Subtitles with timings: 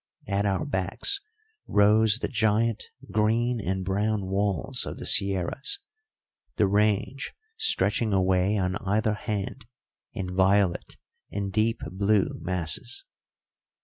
[0.25, 1.21] At our backs
[1.67, 5.77] rose the giant green and brown walls of the sierras,
[6.55, 9.67] the range stretching away on either hand
[10.11, 10.97] in violet
[11.29, 13.05] and deep blue masses.